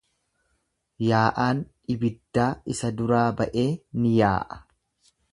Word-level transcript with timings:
yaa'aan 1.07 1.59
ibiddaa 1.95 2.47
isa 2.75 2.91
duraa 3.01 3.27
ba'ee 3.41 3.67
in 3.67 4.09
yaa'a; 4.15 4.59